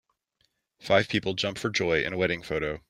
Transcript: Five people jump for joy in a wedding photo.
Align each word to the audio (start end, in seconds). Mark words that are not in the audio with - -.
Five 0.79 1.09
people 1.09 1.35
jump 1.35 1.59
for 1.59 1.69
joy 1.69 2.01
in 2.01 2.13
a 2.13 2.17
wedding 2.17 2.41
photo. 2.41 2.79